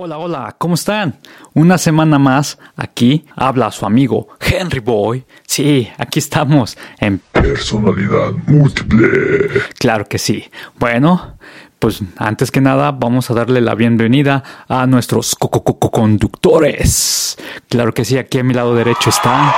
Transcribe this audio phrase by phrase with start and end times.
[0.00, 1.18] Hola, hola, ¿cómo están?
[1.54, 5.24] Una semana más aquí habla su amigo Henry Boy.
[5.44, 9.08] Sí, aquí estamos en Personalidad múltiple.
[9.76, 10.44] Claro que sí.
[10.78, 11.36] Bueno,
[11.80, 17.36] pues antes que nada vamos a darle la bienvenida a nuestros co- co- co- conductores.
[17.68, 19.52] Claro que sí, aquí a mi lado derecho está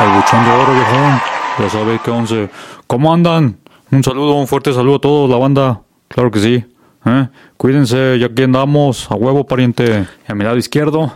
[0.00, 1.20] el buchón de oro, viejón.
[1.60, 2.50] Ya sabe qué once.
[2.88, 3.58] ¿Cómo andan?
[3.92, 5.82] Un saludo, un fuerte saludo a todos, la banda.
[6.08, 6.64] Claro que sí.
[7.04, 7.28] ¿Eh?
[7.56, 9.10] Cuídense, ya aquí andamos.
[9.10, 10.06] A huevo, pariente.
[10.28, 11.12] Y a mi lado izquierdo,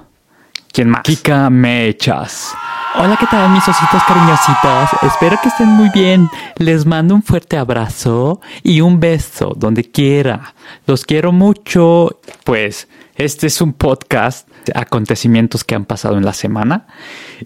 [0.73, 1.03] ¿quién más?
[1.03, 2.55] Kika Mechas.
[2.99, 5.03] Hola, ¿qué tal mis ositos cariñositos?
[5.03, 6.31] Espero que estén muy bien.
[6.57, 10.55] Les mando un fuerte abrazo y un beso donde quiera.
[10.87, 12.21] Los quiero mucho.
[12.43, 16.87] Pues este es un podcast de acontecimientos que han pasado en la semana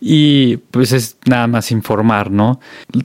[0.00, 2.60] y pues es nada más informar, ¿no?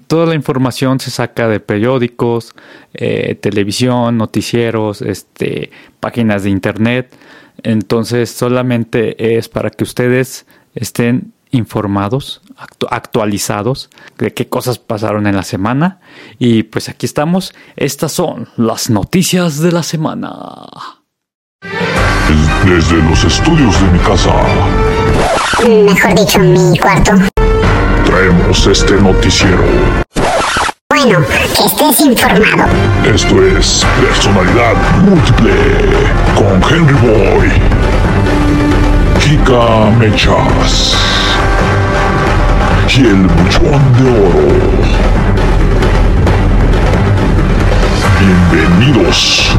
[0.07, 2.53] Toda la información se saca de periódicos,
[2.93, 7.15] eh, televisión, noticieros, este, páginas de internet.
[7.63, 15.35] Entonces solamente es para que ustedes estén informados, actu- actualizados de qué cosas pasaron en
[15.35, 15.99] la semana.
[16.37, 17.53] Y pues aquí estamos.
[17.77, 20.33] Estas son las noticias de la semana.
[22.65, 24.31] Desde los estudios de mi casa
[25.67, 27.11] Mejor dicho, mi cuarto.
[28.03, 29.63] traemos este noticiero.
[30.89, 32.65] Bueno, que estés informado.
[33.03, 35.53] Esto es Personalidad múltiple
[36.33, 37.51] con Henry Boy,
[39.19, 40.95] Kika Mechas
[42.97, 44.65] y el buchón de oro.
[48.19, 49.55] Bienvenidos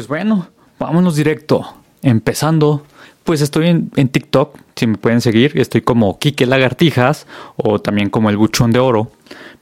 [0.00, 0.48] Pues bueno,
[0.78, 1.74] vámonos directo.
[2.00, 2.84] Empezando,
[3.22, 7.26] pues estoy en, TikTok, si me pueden seguir, estoy como Kike Lagartijas
[7.56, 9.10] o también como el Buchón de Oro.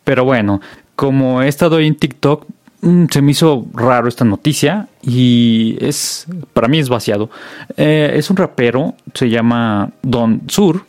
[0.04, 0.60] Pero bueno,
[0.94, 2.46] como he estado en TikTok,
[2.82, 7.30] mm, se me hizo raro esta noticia y es, para mí es vaciado.
[7.76, 10.84] Eh, es un rapero, se llama Don Sur.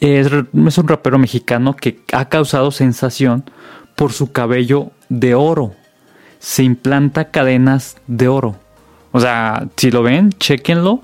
[0.00, 0.32] Es
[0.78, 3.44] un rapero mexicano que ha causado sensación
[3.94, 5.74] por su cabello de oro
[6.40, 8.56] se implanta cadenas de oro.
[9.12, 11.02] O sea, si lo ven, chequenlo.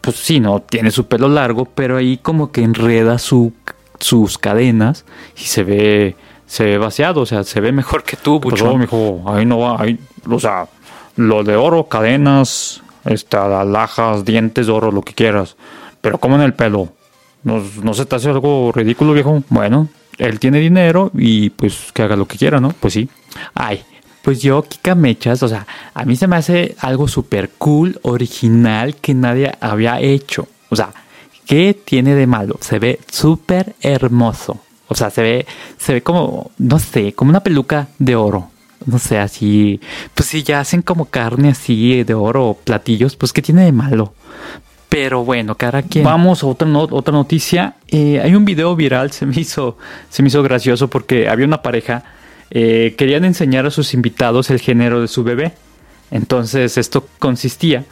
[0.00, 3.52] Pues sí, no, tiene su pelo largo, pero ahí como que enreda su,
[3.98, 5.04] sus cadenas
[5.36, 8.78] y se ve, se ve vaciado, o sea, se ve mejor que tú, Buchón.
[8.78, 9.22] mijo?
[9.26, 9.98] Ahí no va, ahí,
[10.30, 10.68] o sea,
[11.16, 15.56] lo de oro, cadenas, este, alhajas, dientes de oro, lo que quieras.
[16.00, 16.90] Pero como en el pelo,
[17.42, 19.42] ¿no, no se te hace algo ridículo, viejo?
[19.48, 19.88] Bueno,
[20.18, 22.70] él tiene dinero y pues que haga lo que quiera, ¿no?
[22.70, 23.08] Pues sí.
[23.54, 23.82] Ay,
[24.28, 28.94] pues yo, Kika Mechas, o sea, a mí se me hace algo súper cool, original,
[28.96, 30.46] que nadie había hecho.
[30.68, 30.90] O sea,
[31.46, 32.58] ¿qué tiene de malo?
[32.60, 34.58] Se ve súper hermoso.
[34.88, 35.46] O sea, se ve,
[35.78, 38.50] se ve como, no sé, como una peluca de oro.
[38.84, 39.80] No sé, así.
[40.12, 44.12] Pues si ya hacen como carne así de oro, platillos, pues ¿qué tiene de malo?
[44.90, 46.04] Pero bueno, cada quien.
[46.04, 47.76] Vamos a otra, no- otra noticia.
[47.86, 49.78] Eh, hay un video viral, se me hizo,
[50.10, 52.04] se me hizo gracioso porque había una pareja,
[52.50, 55.52] eh, querían enseñar a sus invitados el género de su bebé.
[56.10, 57.84] Entonces esto consistía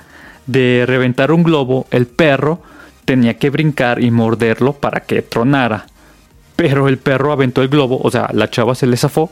[0.46, 2.62] de reventar un globo, el perro
[3.04, 5.86] tenía que brincar y morderlo para que tronara.
[6.56, 9.30] Pero el perro aventó el globo, o sea, la chava se le zafó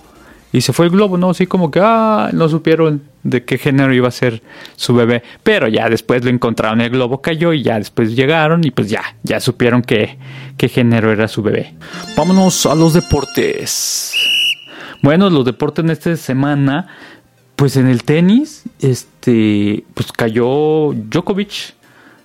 [0.53, 1.31] y se fue el globo, ¿no?
[1.31, 4.41] Así como que, ah, no supieron de qué género iba a ser
[4.77, 5.25] su bebé.
[5.43, 9.03] Pero ya después lo encontraron, el globo cayó y ya después llegaron y pues ya,
[9.25, 10.17] ya supieron qué,
[10.57, 11.75] qué género era su bebé.
[12.17, 14.14] Vámonos a los deportes.
[15.04, 16.87] Bueno, los deportes en esta semana,
[17.56, 21.75] pues en el tenis, este, pues cayó Djokovic,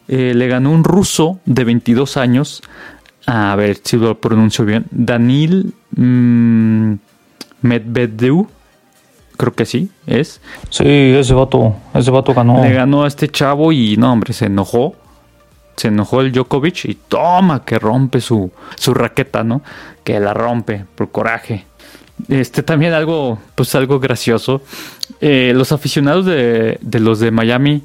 [0.08, 2.64] eh, le ganó un ruso de 22 años,
[3.26, 6.94] a ver si lo pronuncio bien, Danil mm,
[7.64, 8.48] Medvedev,
[9.36, 10.40] creo que sí, es.
[10.70, 12.64] Sí, ese vato, ese vato ganó.
[12.64, 14.96] Le ganó a este chavo y no, hombre, se enojó.
[15.76, 19.64] Se enojó el Djokovic y toma que rompe su, su raqueta, ¿no?
[20.06, 21.66] Que la rompe por coraje.
[22.28, 24.62] Este también algo, pues algo gracioso.
[25.22, 27.84] Eh, los aficionados de, de los de Miami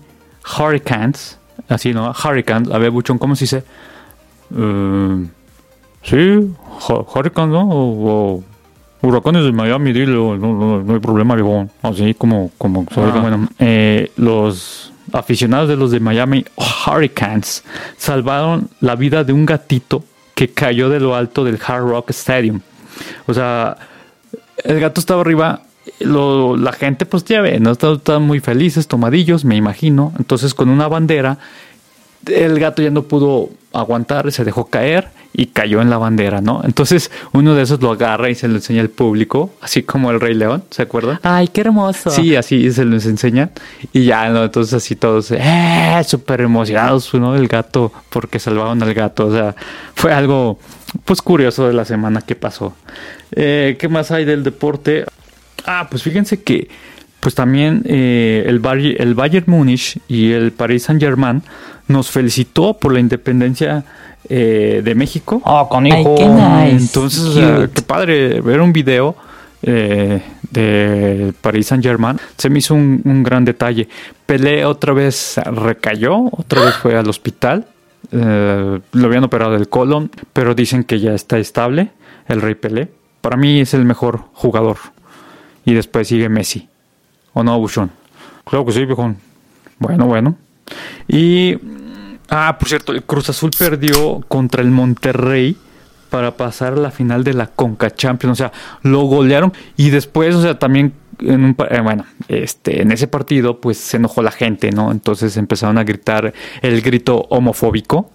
[0.58, 1.38] Hurricanes,
[1.68, 2.12] así, ¿no?
[2.12, 3.64] Hurricanes, a ver, Buchón, ¿cómo se dice?
[4.56, 5.26] Eh,
[6.02, 7.68] sí, Hu- Hurricanes, ¿no?
[7.70, 8.44] O, o
[9.06, 11.68] huracanes de Miami, dilo, no, no, no hay problema, viejo.
[11.82, 13.20] Así como, como, oiga.
[13.20, 16.44] bueno, eh, los aficionados de los de Miami
[16.86, 17.64] Hurricanes
[17.96, 20.02] salvaron la vida de un gatito
[20.34, 22.60] que cayó de lo alto del Hard Rock Stadium.
[23.26, 23.76] O sea,
[24.62, 25.62] el gato estaba arriba.
[26.00, 27.72] Lo, la gente, pues ya ve, ¿no?
[27.72, 30.12] Estaban muy felices, tomadillos, me imagino.
[30.18, 31.38] Entonces, con una bandera,
[32.26, 36.62] el gato ya no pudo aguantar, se dejó caer y cayó en la bandera, ¿no?
[36.64, 40.20] Entonces uno de esos lo agarra y se lo enseña al público, así como el
[40.20, 41.18] Rey León, ¿se acuerdan?
[41.24, 42.10] Ay, qué hermoso.
[42.10, 43.50] Sí, así se los enseñan
[43.92, 44.44] y ya, ¿no?
[44.44, 46.00] Entonces así todos, ¡eh!
[46.06, 47.34] Súper emocionados, ¿no?
[47.34, 49.56] El gato, porque salvaron al gato, o sea,
[49.96, 50.60] fue algo,
[51.04, 52.74] pues curioso de la semana que pasó.
[53.32, 55.04] Eh, ¿Qué más hay del deporte?
[55.66, 56.68] Ah, pues fíjense que
[57.20, 58.60] pues también eh, el,
[58.98, 61.42] el Bayern Múnich y el Paris Saint Germain
[61.88, 63.84] nos felicitó por la independencia
[64.28, 65.40] eh, de México.
[65.44, 66.16] Ah, con hijo.
[66.18, 69.16] Entonces, qué padre ver un video
[69.62, 70.20] eh,
[70.50, 72.18] de Paris Saint Germain.
[72.36, 73.88] Se me hizo un, gran detalle.
[74.26, 77.66] Pelé otra vez recayó, otra vez fue al hospital.
[78.10, 81.90] Lo habían operado del colon, pero dicen que ya está estable.
[82.28, 82.90] El Rey Pelé.
[83.20, 84.76] Para mí es el mejor jugador.
[85.64, 86.68] Y después sigue Messi.
[87.32, 87.90] ¿O no, Buchón?
[88.44, 89.16] Claro que sí, viejón.
[89.78, 90.36] Bueno, bueno.
[91.08, 91.56] Y.
[92.30, 95.56] Ah, por cierto, el Cruz Azul perdió contra el Monterrey
[96.10, 98.32] para pasar a la final de la Conca Champions.
[98.32, 98.52] O sea,
[98.82, 103.60] lo golearon y después, o sea, también en un, eh, bueno, este, en ese partido,
[103.60, 104.90] pues se enojó la gente, ¿no?
[104.90, 106.32] Entonces empezaron a gritar
[106.62, 108.10] el grito homofóbico.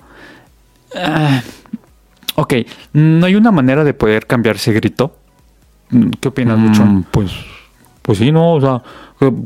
[0.96, 1.42] Ah,
[2.36, 2.54] ok,
[2.94, 5.16] no hay una manera de poder cambiar ese grito.
[6.20, 6.86] ¿Qué opinas, mucho?
[6.86, 7.32] Mm, pues,
[8.02, 8.82] pues sí, no, o sea,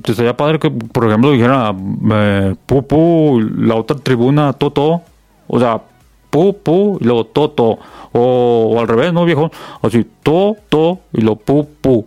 [0.04, 1.74] que sería padre que, por ejemplo, dijera
[2.12, 5.02] eh, pu, pu, la otra tribuna, toto,
[5.48, 5.82] o sea,
[6.30, 7.80] pu, pu, y luego toto,
[8.12, 9.52] o, al revés, ¿no, viejo?
[9.82, 12.06] Así, to, to, y luego pu, pu,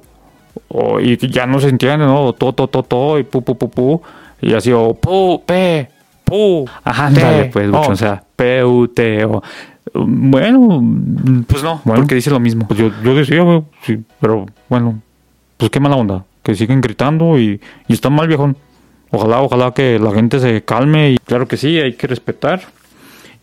[0.78, 2.32] o, y ya no se entiende, ¿no?
[2.34, 4.02] To, to, to, to, y pu, pu, pu, pu,
[4.42, 5.88] y así, o pu, pe,
[6.24, 7.90] pu, ajá, dale, pues, oh.
[7.90, 9.42] o sea, p, u, t, o...
[9.94, 10.82] Bueno,
[11.46, 12.66] pues no, bueno, porque dice lo mismo.
[12.66, 13.42] Pues yo, yo decía,
[13.82, 15.00] sí, pero bueno,
[15.56, 18.56] pues qué mala onda que siguen gritando y, y está mal, viejón.
[19.10, 22.60] Ojalá, ojalá que la gente se calme y claro que sí, hay que respetar.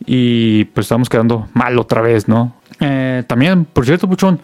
[0.06, 2.53] Y pues estamos quedando mal otra vez, ¿no?
[2.79, 4.39] Eh, también, por cierto, Puchón,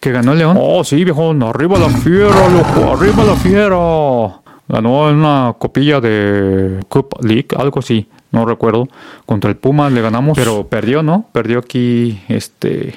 [0.00, 0.56] que ganó el León.
[0.60, 4.40] Oh, sí, viejón, arriba la fiera, loco, arriba la fiera.
[4.68, 8.86] Ganó en una copilla de Cup League, algo así, no recuerdo.
[9.24, 10.36] Contra el Puma le ganamos.
[10.36, 11.26] Pero perdió, ¿no?
[11.32, 12.94] Perdió aquí, este,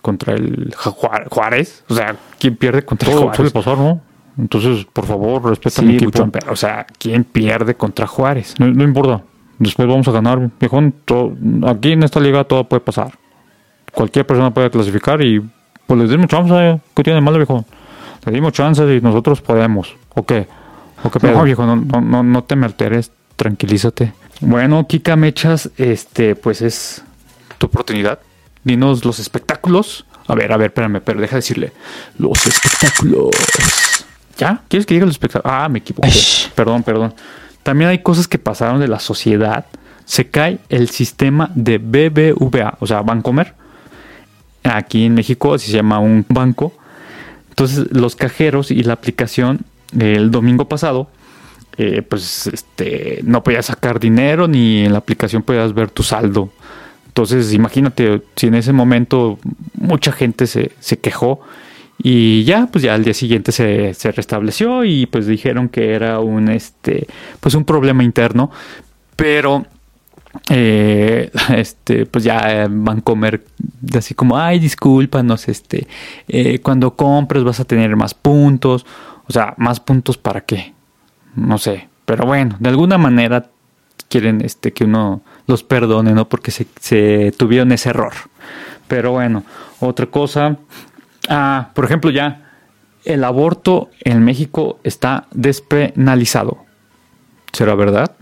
[0.00, 1.84] contra el Juárez.
[1.88, 3.36] O sea, ¿quién pierde contra el Juárez?
[3.36, 4.00] Puede pasar, ¿no?
[4.38, 6.30] Entonces, por favor, respeta mi equipo.
[6.48, 8.54] o sea, ¿quién pierde contra Juárez?
[8.58, 9.22] No, importa.
[9.58, 10.50] Después vamos a ganar.
[10.60, 10.94] Viejón,
[11.66, 13.18] aquí en esta liga todo puede pasar.
[13.92, 15.42] Cualquier persona puede clasificar y
[15.88, 16.52] pues les dimos chance.
[16.54, 16.78] ¿eh?
[16.94, 17.64] ¿Qué tiene de malo, viejo?
[18.26, 19.96] Le dimos chance y nosotros podemos.
[20.14, 20.46] ¿O qué?
[21.02, 23.10] ¿O qué No, viejo, no, no, no te me alteres.
[23.36, 24.12] Tranquilízate.
[24.42, 27.02] Bueno, Kika Mechas, este, pues es
[27.56, 28.18] tu oportunidad.
[28.64, 30.04] Dinos los espectáculos.
[30.26, 31.72] A ver, a ver, espérame, pero deja decirle.
[32.18, 33.30] Los espectáculos.
[34.36, 34.60] ¿Ya?
[34.68, 35.50] ¿Quieres que diga los espectáculos?
[35.56, 36.10] Ah, me equivoqué.
[36.54, 37.14] Perdón, perdón.
[37.62, 39.64] También hay cosas que pasaron de la sociedad.
[40.04, 43.54] Se cae el sistema de BBVA, o sea, Bancomer.
[44.64, 46.72] Aquí en México así se llama un banco.
[47.50, 49.64] Entonces, los cajeros y la aplicación
[49.98, 51.08] el domingo pasado,
[51.76, 56.50] eh, pues este, no podías sacar dinero ni en la aplicación podías ver tu saldo.
[57.06, 59.38] Entonces, imagínate si en ese momento
[59.74, 61.40] mucha gente se, se quejó
[62.00, 66.20] y ya, pues ya al día siguiente se, se, restableció y pues dijeron que era
[66.20, 67.08] un, este,
[67.40, 68.52] pues un problema interno,
[69.16, 69.66] pero
[70.50, 73.44] eh, este, pues ya van a comer
[73.96, 75.86] así como, ay, discúlpanos, este,
[76.28, 78.86] eh, cuando compres vas a tener más puntos,
[79.26, 80.74] o sea, más puntos para qué,
[81.34, 83.50] no sé, pero bueno, de alguna manera
[84.08, 86.28] quieren este, que uno los perdone, ¿no?
[86.28, 88.12] Porque se, se tuvieron ese error.
[88.86, 89.44] Pero bueno,
[89.80, 90.56] otra cosa,
[91.28, 92.50] Ah, por ejemplo, ya
[93.04, 96.64] el aborto en México está despenalizado.
[97.52, 98.16] ¿Será verdad?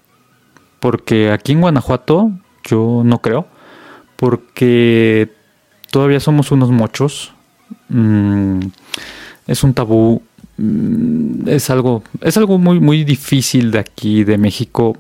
[0.87, 2.31] Porque aquí en Guanajuato
[2.65, 3.47] yo no creo.
[4.15, 5.33] Porque
[5.91, 7.33] todavía somos unos mochos.
[7.89, 8.61] Mm,
[9.49, 10.23] es un tabú.
[10.59, 14.97] Mm, es algo, es algo muy, muy difícil de aquí, de México,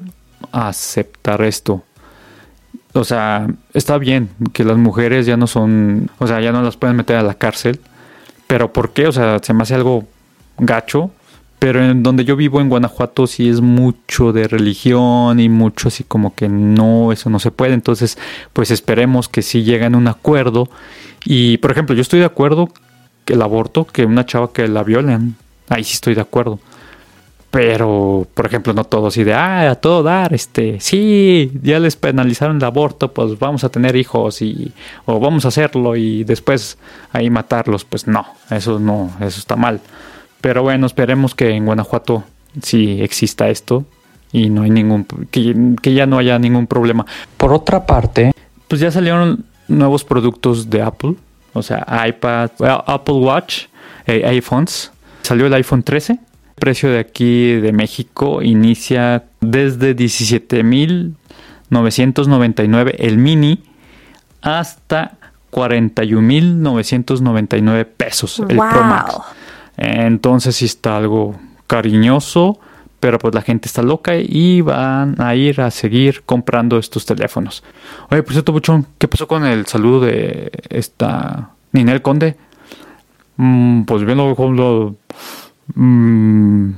[0.50, 1.84] aceptar esto.
[2.92, 6.76] O sea, está bien que las mujeres ya no son, o sea, ya no las
[6.76, 7.78] pueden meter a la cárcel
[8.46, 9.06] pero ¿por qué?
[9.06, 10.04] O sea, se me hace algo
[10.58, 11.10] gacho.
[11.58, 16.04] Pero en donde yo vivo en Guanajuato sí es mucho de religión y mucho así
[16.04, 17.74] como que no, eso no se puede.
[17.74, 18.18] Entonces,
[18.52, 20.68] pues esperemos que sí lleguen a un acuerdo.
[21.24, 22.68] Y, por ejemplo, yo estoy de acuerdo
[23.24, 25.36] que el aborto, que una chava que la violen,
[25.68, 26.60] ahí sí estoy de acuerdo.
[27.50, 31.96] Pero, por ejemplo, no todos y de, ah, a todo dar, este, sí, ya les
[31.96, 34.72] penalizaron el aborto, pues vamos a tener hijos y,
[35.06, 36.76] o vamos a hacerlo y después
[37.12, 39.80] ahí matarlos, pues no, eso no, eso está mal.
[40.40, 42.24] Pero bueno, esperemos que en Guanajuato
[42.62, 43.84] sí exista esto
[44.32, 47.06] y no hay ningún, que, ya no haya ningún problema.
[47.36, 48.32] Por otra parte,
[48.68, 51.14] pues ya salieron nuevos productos de Apple,
[51.52, 53.66] o sea, iPad, Apple Watch,
[54.06, 54.90] eh, iPhones.
[55.22, 56.12] Salió el iPhone 13.
[56.12, 56.20] El
[56.54, 63.62] precio de aquí de México inicia desde 17.999 el mini
[64.42, 65.12] hasta
[65.52, 69.16] 41.999 pesos el Pro Max.
[69.86, 71.36] Entonces sí está algo
[71.68, 72.58] cariñoso,
[72.98, 77.62] pero pues la gente está loca y van a ir a seguir comprando estos teléfonos.
[78.10, 82.36] Oye, por cierto, Buchón, ¿qué pasó con el saludo de esta Ninel Conde?
[83.36, 84.96] Mm, pues viendo lo,
[85.74, 86.70] mm,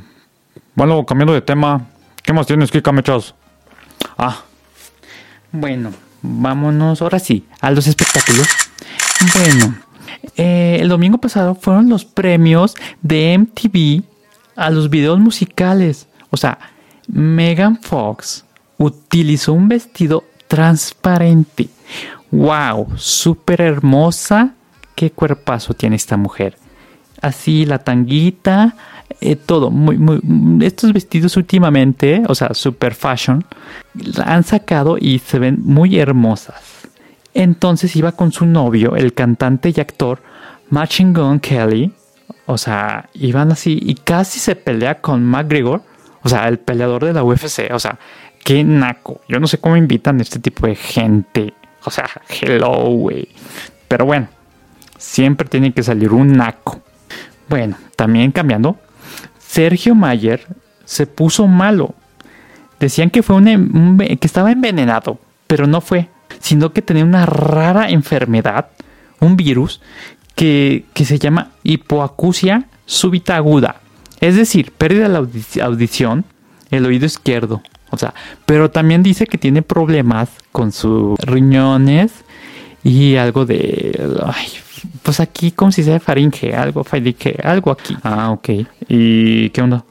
[0.75, 1.87] bueno, cambiando de tema,
[2.23, 3.35] ¿qué más tienes, Kika Mechas?
[4.19, 4.43] Ah,
[5.51, 8.47] bueno, vámonos ahora sí a los espectáculos.
[9.35, 9.75] Bueno,
[10.39, 14.05] eh, el domingo pasado fueron los premios de MTV
[14.55, 16.07] a los videos musicales.
[16.31, 16.59] O sea,
[17.09, 18.45] Megan Fox
[18.79, 21.69] utilizó un vestido transparente.
[22.31, 22.97] ¡Wow!
[22.97, 24.55] Súper hermosa.
[24.95, 26.57] Qué cuerpazo tiene esta mujer.
[27.21, 28.77] Así, la tanguita,
[29.21, 29.73] eh, todo.
[29.73, 30.21] Muy, muy,
[30.65, 33.45] estos vestidos últimamente, o sea, super fashion,
[33.95, 36.68] la han sacado y se ven muy hermosas.
[37.39, 40.21] Entonces iba con su novio, el cantante y actor
[40.71, 41.93] Machine Gun Kelly.
[42.47, 45.83] O sea, iban así y casi se pelea con McGregor.
[46.25, 47.71] O sea, el peleador de la UFC.
[47.73, 47.97] O sea,
[48.43, 49.21] qué naco.
[49.29, 51.55] Yo no sé cómo invitan a este tipo de gente.
[51.85, 53.29] O sea, hello, güey.
[53.87, 54.27] Pero bueno,
[54.97, 56.81] siempre tiene que salir un naco.
[57.49, 58.81] Bueno, también cambiando.
[59.39, 60.45] Sergio Mayer
[60.85, 61.95] se puso malo.
[62.81, 66.09] Decían que fue un, que estaba envenenado, pero no fue,
[66.41, 68.69] sino que tenía una rara enfermedad,
[69.21, 69.81] un virus
[70.35, 73.81] que, se llama hipoacusia súbita aguda.
[74.21, 76.25] Es decir, pérdida de la audición,
[76.71, 77.63] el oído izquierdo.
[77.91, 78.15] O sea,
[78.47, 82.13] pero también dice que tiene problemas con sus riñones
[82.85, 83.99] y algo de.
[84.25, 84.47] Ay,
[85.03, 87.97] pues aquí, como si sea faringe, algo, faringe, algo aquí.
[88.03, 88.49] Ah, ok.
[88.89, 89.85] ¿Y qué onda?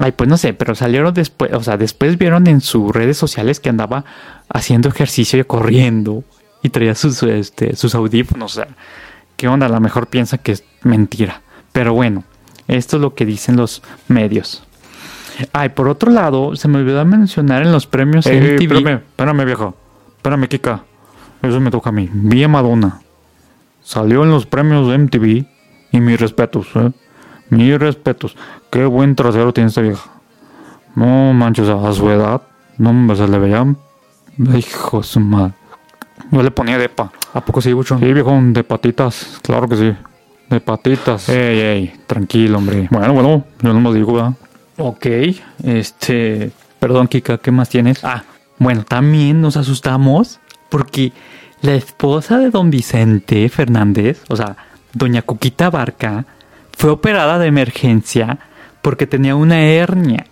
[0.00, 3.60] Ay, pues no sé, pero salieron después, o sea, después vieron en sus redes sociales
[3.60, 4.04] que andaba
[4.48, 6.24] haciendo ejercicio y corriendo
[6.62, 8.52] y traía sus, este, sus audífonos.
[8.52, 8.68] O sea,
[9.36, 9.66] ¿Qué onda?
[9.66, 11.42] A lo mejor piensa que es mentira.
[11.72, 12.24] Pero bueno,
[12.68, 14.62] esto es lo que dicen los medios.
[15.52, 18.62] Ay, por otro lado, se me olvidó mencionar en los premios eh, MTV.
[18.62, 19.76] Espérame, espérame, viejo.
[20.16, 20.84] Espérame, Kika.
[21.42, 22.08] Eso me toca a mí.
[22.12, 23.00] Vi a Madonna.
[23.82, 25.46] Salió en los premios de MTV.
[25.92, 26.90] Y mis respetos, ¿eh?
[27.56, 28.36] Mis respetos.
[28.70, 30.10] Qué buen trasero tiene esta vieja.
[30.94, 32.42] No manches, a su edad.
[32.78, 33.76] No, se le veían.
[34.38, 35.54] Hijo de su madre.
[36.30, 37.12] Yo le ponía depa.
[37.32, 37.98] ¿A poco sí, Bucho?
[37.98, 39.38] Sí, viejo, de patitas.
[39.42, 39.92] Claro que sí.
[40.50, 41.28] De patitas.
[41.28, 42.88] Ey, ey, tranquilo, hombre.
[42.90, 44.32] Bueno, bueno, yo no me digo, ¿verdad?
[44.78, 45.06] Ok,
[45.62, 46.50] este...
[46.80, 48.04] Perdón, Kika, ¿qué más tienes?
[48.04, 48.24] Ah,
[48.58, 51.12] bueno, también nos asustamos porque
[51.62, 54.56] la esposa de don Vicente Fernández, o sea,
[54.92, 56.26] doña Cuquita Barca,
[56.76, 58.38] fue operada de emergencia
[58.82, 60.26] porque tenía una hernia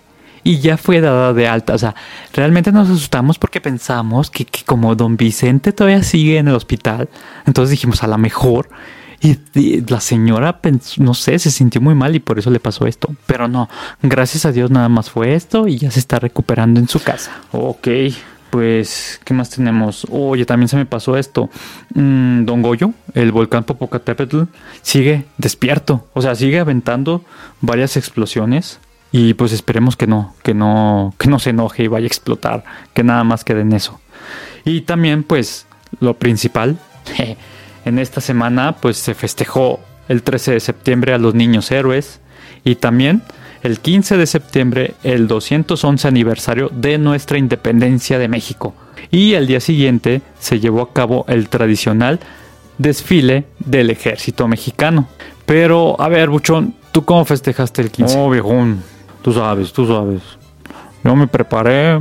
[0.44, 1.74] y ya fue dada de alta.
[1.74, 1.94] O sea,
[2.32, 7.08] realmente nos asustamos porque pensamos que, como don Vicente todavía sigue en el hospital,
[7.46, 8.68] entonces dijimos a lo mejor.
[9.20, 10.60] Y, la señora,
[10.98, 13.14] no sé, se sintió muy mal y por eso le pasó esto.
[13.26, 13.68] Pero no,
[14.02, 17.30] gracias a Dios nada más fue esto y ya se está recuperando en su casa.
[17.52, 17.86] Ok,
[18.52, 20.06] pues, ¿qué más tenemos?
[20.10, 21.48] Oye, también se me pasó esto.
[21.94, 24.42] Mm, don Goyo, el volcán Popocatépetl,
[24.82, 26.06] sigue despierto.
[26.12, 27.24] O sea, sigue aventando
[27.62, 28.78] varias explosiones
[29.10, 32.62] y pues esperemos que no, que no, que no se enoje y vaya a explotar,
[32.92, 34.02] que nada más quede en eso.
[34.66, 35.66] Y también pues
[36.00, 36.76] lo principal,
[37.86, 42.20] en esta semana pues se festejó el 13 de septiembre a los niños héroes
[42.64, 43.22] y también
[43.62, 48.74] el 15 de septiembre el 211 aniversario de nuestra independencia de México.
[49.10, 52.20] Y el día siguiente se llevó a cabo el tradicional
[52.78, 55.06] desfile del ejército mexicano.
[55.46, 58.18] Pero, a ver, Buchón, ¿tú cómo festejaste el 15?
[58.18, 58.82] Oh, viejón,
[59.22, 60.20] Tú sabes, tú sabes.
[61.04, 62.00] Yo me preparé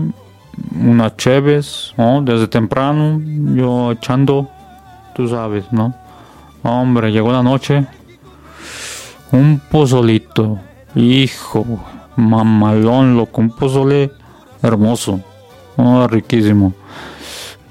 [0.75, 2.21] unas cheves, ¿no?
[2.23, 3.21] Desde temprano,
[3.55, 4.49] yo echando,
[5.15, 5.95] tú sabes, ¿no?
[6.63, 7.85] Hombre, llegó la noche.
[9.31, 10.59] Un pozolito,
[10.95, 11.65] hijo,
[12.15, 14.11] mamalón, loco, un pozole
[14.61, 15.21] hermoso,
[16.09, 16.73] riquísimo.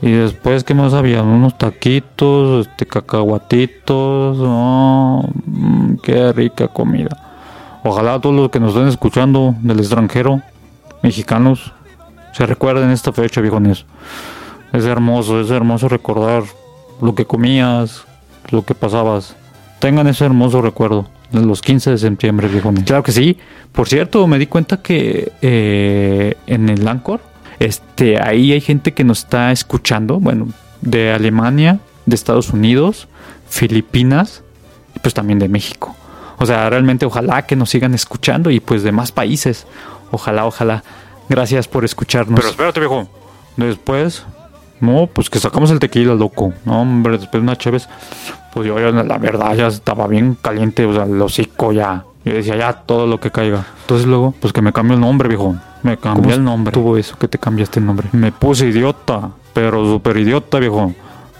[0.02, 1.22] Y después, ¿qué más había?
[1.22, 5.28] Unos taquitos, este, cacahuatitos, oh,
[6.02, 7.10] qué rica comida.
[7.84, 10.40] Ojalá todos los que nos estén escuchando del extranjero,
[11.02, 11.72] mexicanos,
[12.32, 13.84] se recuerden esta fecha, viejones.
[14.72, 16.44] Es hermoso, es hermoso recordar
[17.02, 18.04] lo que comías,
[18.50, 19.36] lo que pasabas.
[19.80, 22.84] Tengan ese hermoso recuerdo los 15 de septiembre, viejones.
[22.84, 23.38] Claro que sí.
[23.72, 27.20] Por cierto, me di cuenta que eh, en el Anchor,
[27.58, 30.48] este, ahí hay gente que nos está escuchando, bueno,
[30.80, 33.08] de Alemania, de Estados Unidos,
[33.48, 34.42] Filipinas
[34.94, 35.94] y pues también de México.
[36.38, 39.66] O sea, realmente ojalá que nos sigan escuchando y pues de más países.
[40.10, 40.82] Ojalá, ojalá.
[41.28, 42.40] Gracias por escucharnos.
[42.40, 43.08] Pero espérate, viejo.
[43.56, 44.24] Después,
[44.80, 46.52] no, pues que sacamos el tequila, loco.
[46.64, 47.88] No, hombre, después una chévez.
[48.52, 52.04] Pues yo, la verdad, ya estaba bien caliente, o sea, el hocico ya.
[52.24, 53.64] Yo decía, ya, todo lo que caiga.
[53.82, 55.56] Entonces luego, pues que me cambió el nombre, viejo.
[55.82, 56.72] Me cambió el nombre.
[56.72, 58.08] tuvo eso que te cambiaste el nombre?
[58.12, 60.92] Me puse idiota, pero súper idiota, viejo.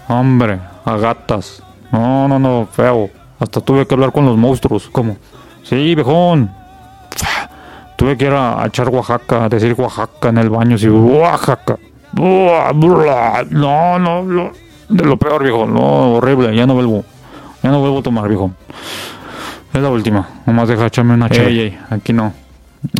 [0.07, 1.61] Hombre, a gatas.
[1.91, 3.09] No, no, no, feo.
[3.39, 4.89] Hasta tuve que hablar con los monstruos.
[4.91, 5.17] ¿Cómo?
[5.63, 6.51] Sí, viejón.
[7.95, 10.77] Tuve que ir a, echar Oaxaca, a decir Oaxaca en el baño.
[10.77, 11.77] Sí, Oaxaca.
[12.13, 14.51] No, no, no.
[14.89, 15.65] De lo peor, viejo.
[15.65, 16.55] No, horrible.
[16.55, 17.05] Ya no vuelvo.
[17.63, 18.51] Ya no vuelvo a tomar, viejo.
[19.73, 20.27] Es la última.
[20.45, 22.33] Nomás deja echarme una ey, ey, aquí no.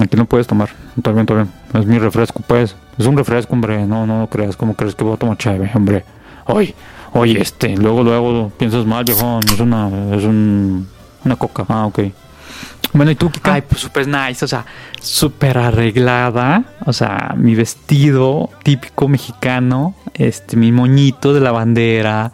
[0.02, 0.70] Aquí no puedes tomar.
[0.96, 1.52] Está bien, está bien.
[1.74, 2.76] Es mi refresco, pues.
[2.98, 3.86] Es un refresco, hombre.
[3.86, 4.56] No, no, no creas.
[4.56, 6.06] ¿Cómo crees que voy a tomar chévere, hombre?
[6.46, 6.74] Oye,
[7.14, 7.76] oye, este.
[7.76, 9.40] Luego, luego piensas mal, viejo.
[9.46, 10.88] Es una, es un,
[11.26, 11.66] una coca.
[11.68, 12.00] Ah, ok.
[12.94, 13.54] Bueno, ¿y tú, Kika?
[13.54, 14.66] Ay, pues súper nice, o sea,
[15.00, 16.64] súper arreglada.
[16.86, 22.32] O sea, mi vestido típico mexicano, este, mi moñito de la bandera,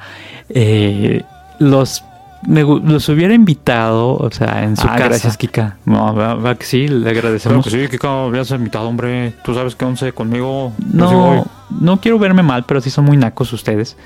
[0.50, 1.24] eh,
[1.60, 2.04] los
[2.46, 5.06] me, los hubiera invitado, o sea, en su ah, casa.
[5.06, 5.78] Gracias, Kika.
[5.86, 7.66] No, va, que sí, le agradecemos.
[7.66, 9.34] Claro que sí, Kika, habías invitado, hombre.
[9.44, 10.74] Tú sabes que once conmigo.
[10.94, 13.98] No, no quiero verme mal, pero sí son muy nacos ustedes.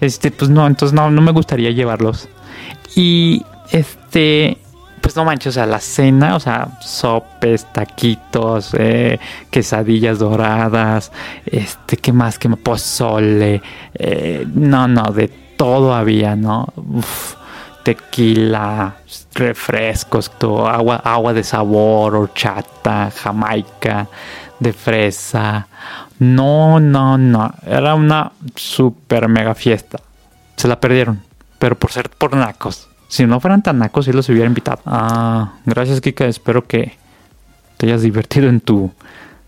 [0.00, 2.28] Este, pues no, entonces no, no me gustaría llevarlos.
[2.94, 4.58] Y este,
[5.06, 9.20] pues no manches, o sea, la cena, o sea, sopes, taquitos, eh,
[9.50, 11.12] quesadillas doradas,
[11.46, 12.40] este, ¿qué más?
[12.40, 12.58] ¿Qué más?
[12.58, 13.62] Pozole,
[13.94, 16.66] eh, no, no, de todo había, ¿no?
[17.84, 18.96] Tequila,
[19.32, 24.08] refrescos, todo, agua, agua de sabor, horchata, jamaica,
[24.58, 25.68] de fresa.
[26.18, 30.00] No, no, no, era una super mega fiesta.
[30.56, 31.22] Se la perdieron,
[31.60, 32.88] pero por ser por nacos.
[33.08, 34.80] Si no fueran tan nacos, sí los hubiera invitado.
[34.86, 36.26] Ah, gracias, Kika.
[36.26, 36.96] Espero que
[37.76, 38.90] te hayas divertido en tu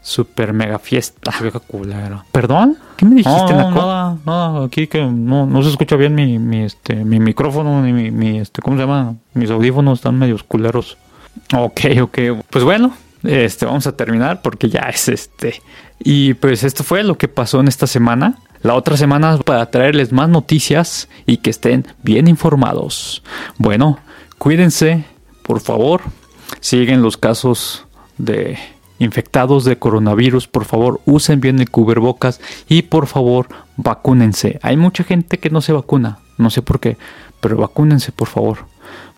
[0.00, 1.32] super mega fiesta.
[1.40, 2.24] Vieja culera.
[2.32, 2.76] ¿Perdón?
[2.96, 4.64] ¿Qué me dijiste, no, no, nada, nada.
[4.64, 8.38] Aquí que no, no se escucha bien mi, mi, este, mi micrófono, ni mi, mi,
[8.38, 9.16] este, ¿cómo se llama?
[9.34, 10.96] Mis audífonos están medios culeros.
[11.54, 12.18] Ok, ok.
[12.48, 12.92] Pues bueno,
[13.22, 15.60] este, vamos a terminar porque ya es este.
[15.98, 18.36] Y pues esto fue lo que pasó en esta semana.
[18.62, 23.22] La otra semana para traerles más noticias y que estén bien informados.
[23.56, 23.98] Bueno,
[24.38, 25.04] cuídense,
[25.42, 26.02] por favor.
[26.60, 28.58] Siguen los casos de
[28.98, 30.48] infectados de coronavirus.
[30.48, 34.58] Por favor, usen bien el cubrebocas y por favor, vacúnense.
[34.62, 36.96] Hay mucha gente que no se vacuna, no sé por qué,
[37.40, 38.66] pero vacúnense, por favor.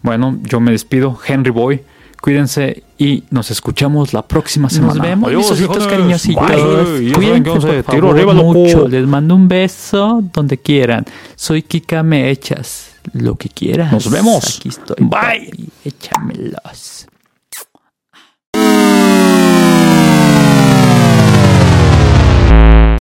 [0.03, 1.83] Bueno, yo me despido, Henry Boy.
[2.21, 4.95] Cuídense y nos escuchamos la próxima semana.
[4.95, 6.49] Nos vemos, Adiós, mis ositos cariñositos.
[6.49, 7.13] Bye.
[7.13, 8.89] Cuídense, por favor, arriba, mucho.
[8.89, 11.05] Les mando un beso donde quieran.
[11.35, 12.91] Soy Kika Me Echas.
[13.15, 13.93] Lo que quieras.
[13.93, 14.59] Nos vemos.
[14.59, 14.97] Aquí estoy.
[14.99, 15.11] Bye.
[15.11, 15.69] papi.
[15.85, 17.07] Échamelos.